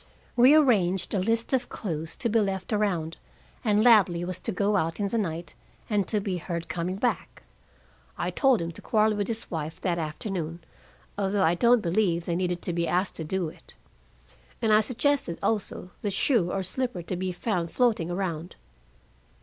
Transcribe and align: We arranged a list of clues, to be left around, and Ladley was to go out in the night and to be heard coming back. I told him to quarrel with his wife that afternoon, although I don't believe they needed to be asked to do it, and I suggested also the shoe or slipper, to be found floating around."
We 0.35 0.55
arranged 0.55 1.13
a 1.13 1.19
list 1.19 1.53
of 1.53 1.69
clues, 1.69 2.15
to 2.17 2.27
be 2.27 2.39
left 2.39 2.73
around, 2.73 3.17
and 3.63 3.83
Ladley 3.83 4.25
was 4.25 4.39
to 4.39 4.51
go 4.51 4.75
out 4.75 4.99
in 4.99 5.07
the 5.09 5.17
night 5.19 5.53
and 5.91 6.07
to 6.07 6.19
be 6.19 6.37
heard 6.39 6.67
coming 6.67 6.95
back. 6.95 7.43
I 8.17 8.31
told 8.31 8.63
him 8.63 8.71
to 8.71 8.81
quarrel 8.81 9.13
with 9.13 9.27
his 9.27 9.51
wife 9.51 9.79
that 9.81 9.99
afternoon, 9.99 10.63
although 11.19 11.43
I 11.43 11.53
don't 11.53 11.81
believe 11.83 12.25
they 12.25 12.35
needed 12.35 12.63
to 12.63 12.73
be 12.73 12.87
asked 12.87 13.15
to 13.17 13.23
do 13.23 13.49
it, 13.49 13.75
and 14.59 14.73
I 14.73 14.81
suggested 14.81 15.37
also 15.43 15.91
the 16.01 16.09
shoe 16.09 16.51
or 16.51 16.63
slipper, 16.63 17.03
to 17.03 17.15
be 17.15 17.31
found 17.31 17.69
floating 17.71 18.09
around." 18.09 18.55